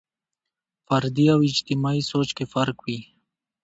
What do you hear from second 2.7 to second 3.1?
وي.